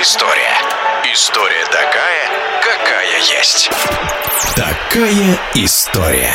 [0.00, 0.56] история.
[1.12, 2.30] История такая,
[2.62, 3.70] какая есть.
[4.56, 6.32] Такая история.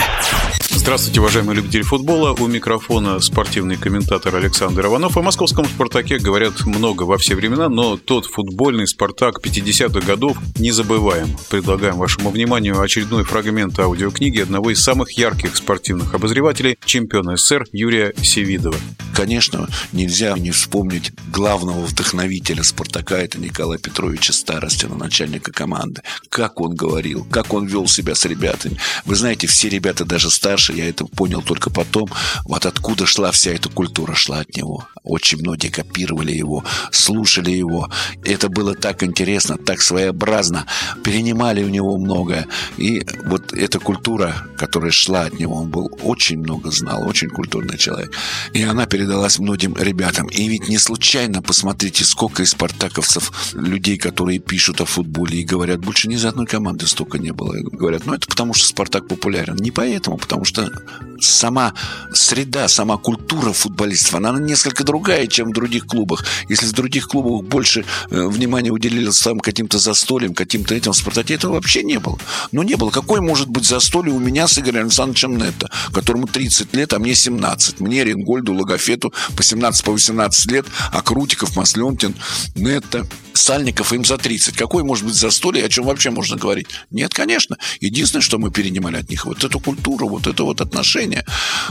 [0.70, 2.36] Здравствуйте, уважаемые любители футбола.
[2.40, 5.18] У микрофона спортивный комментатор Александр Иванов.
[5.18, 10.70] О московском «Спартаке» говорят много во все времена, но тот футбольный «Спартак» 50-х годов не
[10.70, 11.36] забываем.
[11.50, 18.14] Предлагаем вашему вниманию очередной фрагмент аудиокниги одного из самых ярких спортивных обозревателей, чемпиона СССР Юрия
[18.22, 18.78] Севидова.
[19.16, 26.02] Конечно, нельзя не вспомнить главного вдохновителя «Спартака» это Николая Петровича Старостина, начальника команды.
[26.28, 28.78] Как он говорил, как он вел себя с ребятами.
[29.06, 32.10] Вы знаете, все ребята даже старше я это понял только потом.
[32.44, 34.86] Вот откуда шла вся эта культура, шла от него.
[35.06, 37.90] Очень многие копировали его, слушали его.
[38.26, 40.66] Это было так интересно, так своеобразно.
[41.06, 42.48] Перенимали у него многое.
[42.78, 47.78] И вот эта культура, которая шла от него, он был очень много знал, очень культурный
[47.78, 48.12] человек.
[48.52, 50.28] И она передалась многим ребятам.
[50.28, 55.80] И ведь не случайно, посмотрите, сколько из спартаковцев, людей, которые пишут о футболе и говорят,
[55.80, 57.54] больше ни за одной команды столько не было.
[57.54, 59.58] Говорят, ну это потому, что Спартак популярен.
[59.58, 60.72] Не поэтому, потому что
[61.22, 61.74] сама
[62.14, 66.26] среда, сама культура футболистов, она несколько другая, чем в других клубах.
[66.50, 71.36] Если в других клубах больше э, внимания уделилось там каким-то застольям, каким-то этим, в «Спартаке»
[71.36, 72.18] этого вообще не было.
[72.52, 72.92] Ну, не было.
[72.92, 77.16] Какое может быть застолье у меня с Игорем Александровичем Нетто, которому 30 лет, а мне
[77.16, 77.80] 17.
[77.80, 82.16] Мне, Ренгольду, Логофету по 17, по 18 лет, а Крутиков, Масленкин,
[82.56, 83.06] Нетто,
[83.36, 84.56] Сальников им за 30.
[84.56, 86.68] Какое может быть застолье, о чем вообще можно говорить?
[86.90, 87.58] Нет, конечно.
[87.82, 91.26] Единственное, что мы перенимали от них, вот эту культуру, вот это вот отношение.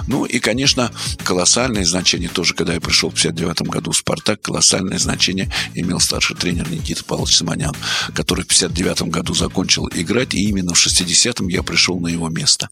[0.06, 0.92] Ну и, конечно,
[1.24, 6.36] колоссальное значение тоже, когда я пришел в 59 году в «Спартак», колоссальное значение имел старший
[6.36, 7.74] тренер Никита Павлович Симонян,
[8.14, 12.68] который в 59 году закончил играть, и именно в 60-м я пришел на его место.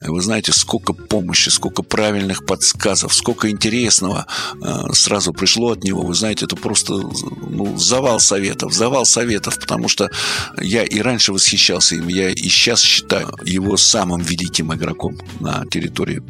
[0.00, 4.26] Вы знаете, сколько помощи, сколько правильных подсказов, сколько интересного
[4.62, 6.02] э, сразу пришло от него.
[6.02, 10.10] Вы знаете, это просто ну, завал советов, завал советов, потому что
[10.60, 16.22] я и раньше восхищался им, я и сейчас считаю его самым великим игроком на территории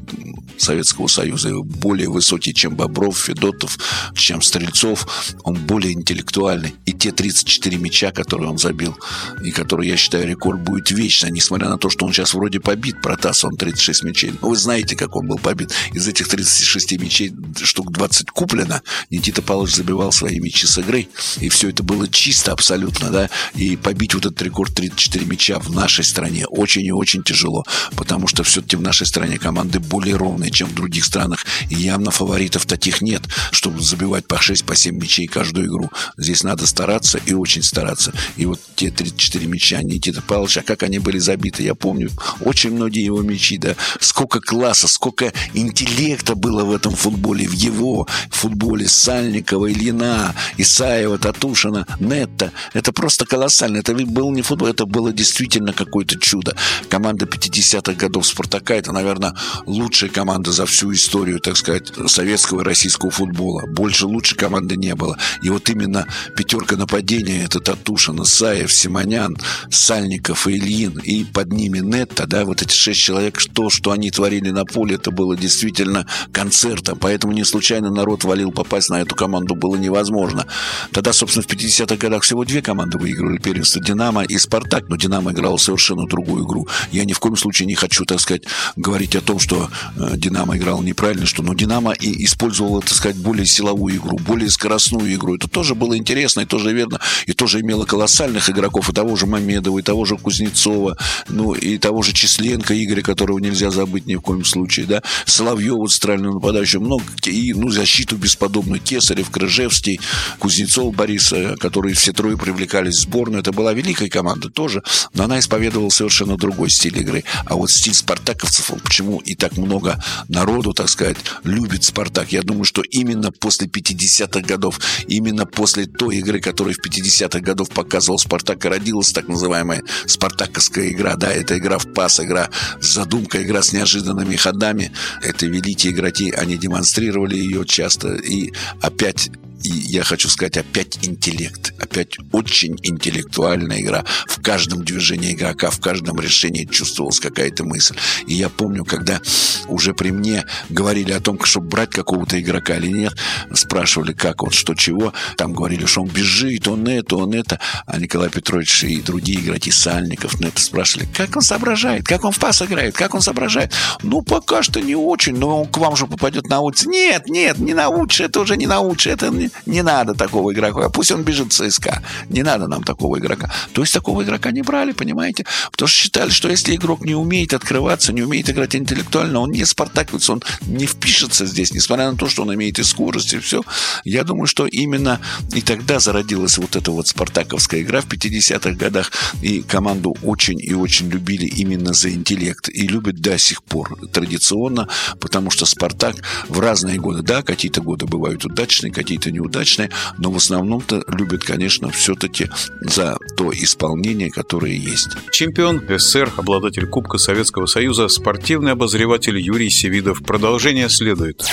[0.59, 1.51] Советского Союза.
[1.63, 3.79] Более высокий, чем Бобров, Федотов,
[4.15, 5.35] чем Стрельцов.
[5.43, 6.75] Он более интеллектуальный.
[6.87, 8.97] И те 34 мяча, которые он забил,
[9.43, 13.01] и которые, я считаю, рекорд будет вечно, несмотря на то, что он сейчас вроде побит,
[13.03, 14.33] Протас, он 36 мячей.
[14.41, 15.73] Но вы знаете, как он был побит.
[15.93, 18.83] Из этих 36 мячей штук 20 куплено.
[19.11, 21.09] Никита Павлович забивал свои мячи с игры.
[21.41, 23.31] И все это было чисто абсолютно, да.
[23.55, 27.65] И побить вот этот рекорд 34 мяча в нашей стране очень и очень тяжело.
[27.97, 31.45] Потому что все-таки в нашей стране команды более ровные, чем в других странах.
[31.71, 35.91] И явно фаворитов таких нет, чтобы забивать по 6, по 7 мячей каждую игру.
[36.17, 38.13] Здесь надо стараться и очень стараться.
[38.37, 42.11] И вот те 34 мяча Никита Павловича, как они были забиты, я помню.
[42.41, 43.75] Очень многие его мячи, да.
[44.01, 51.86] Сколько класса, сколько интеллекта было в этом футболе, в его футболе Сальникова, Ильина, Исаева, Татушина,
[52.01, 52.53] Нетта.
[52.75, 53.79] Это просто колоссально.
[53.79, 56.57] Это был не футбол, это было действительно какое-то чудо.
[56.89, 59.35] Команда 50-х годов Спартака, это, наверное,
[59.67, 63.67] лучшая команда за всю историю, так сказать, советского и российского футбола.
[63.67, 65.17] Больше лучшей команды не было.
[65.43, 69.37] И вот именно пятерка нападения, это Татушин, Саев, Симонян,
[69.71, 74.11] Сальников и Ильин, и под ними Нетта, да, вот эти шесть человек, что, что они
[74.11, 76.99] творили на поле, это было действительно концертом.
[76.99, 80.47] Поэтому не случайно народ валил попасть на эту команду было невозможно.
[80.93, 85.33] Тогда, собственно, в 50-х годах всего две команды выиграли первенство «Динамо» и «Спартак», но «Динамо»
[85.33, 86.67] играл совершенно другую игру.
[86.91, 88.45] Я ни в коем случае не хочу, так сказать,
[88.77, 93.17] говорить о том, что э, Динамо играл неправильно, что, но Динамо и использовал, так сказать,
[93.17, 95.37] более силовую игру, более скоростную игру.
[95.37, 99.27] Это тоже было интересно и тоже верно, и тоже имело колоссальных игроков, и того же
[99.27, 100.97] Мамедова, и того же Кузнецова,
[101.29, 105.87] ну, и того же Численко Игоря, которого нельзя забыть ни в коем случае, да, Соловьева,
[105.89, 110.01] центрального нападающего, много, и, ну, защиту бесподобную, Кесарев, Крыжевский,
[110.39, 113.41] Кузнецов Бориса, которые все трое привлекались в сборную.
[113.41, 114.83] Это была великая команда тоже,
[115.15, 117.25] но она исповедовала совершенно другой стиль игры.
[117.45, 122.33] А вот стиль спартаковцев, почему и так много народу, так сказать, любит Спартак.
[122.33, 127.71] Я думаю, что именно после 50-х годов, именно после той игры, которую в 50-х годов
[127.71, 131.17] показывал Спартак, и родилась так называемая спартаковская игра.
[131.17, 134.93] Да, это игра в пас, игра с задумкой, игра с неожиданными ходами.
[135.23, 138.15] Это великие игроки, они демонстрировали ее часто.
[138.15, 139.31] И опять
[139.63, 141.73] и я хочу сказать, опять интеллект.
[141.81, 144.05] Опять очень интеллектуальная игра.
[144.27, 147.97] В каждом движении игрока, в каждом решении чувствовалась какая-то мысль.
[148.27, 149.21] И я помню, когда
[149.69, 153.15] уже при мне говорили о том, чтобы брать какого-то игрока или нет,
[153.53, 155.13] спрашивали, как он, что, чего.
[155.37, 157.59] Там говорили, что он бежит, он это, он это.
[157.87, 162.33] А Николай Петрович и другие игроки, Сальников, на это спрашивали, как он соображает, как он
[162.33, 163.73] в пас играет, как он соображает.
[164.03, 166.89] Ну, пока что не очень, но он к вам же попадет на улицу.
[166.89, 169.31] Нет, нет, не научишь, это уже не научишь, это
[169.67, 172.03] «Не, не надо такого игрока, пусть он бежит в ЦСКА.
[172.29, 173.53] Не надо нам такого игрока».
[173.73, 175.45] То есть такого игрока не брали, понимаете?
[175.71, 179.65] Потому что считали, что если игрок не умеет открываться, не умеет играть интеллектуально, он не
[179.65, 183.63] спартаковец, он не впишется здесь, несмотря на то, что он имеет и скорость, и все.
[184.05, 185.21] Я думаю, что именно
[185.53, 190.75] и тогда зародилась вот эта вот спартаковская игра в 50-х годах, и команду очень и
[190.75, 194.89] очень любили именно за интеллект, и любят до сих пор традиционно,
[195.21, 196.17] потому что «Спартак»
[196.49, 201.91] в разные годы, да, какие-то годы бывают удачные, какие-то неудачные, но в основном-то любят, конечно,
[201.91, 202.49] все-таки
[202.81, 205.11] за то исполнение, которое есть.
[205.31, 210.23] Чемпион СССР, обладатель Кубка Советского Союза, спортивный обозреватель Юрий Севидов.
[210.23, 211.45] Продолжение следует.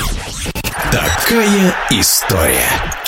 [0.91, 3.02] Такая история.